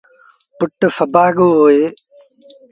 پُٽ 0.57 0.77
سڀآڳو 0.97 1.47
هوئي۔ 1.57 1.83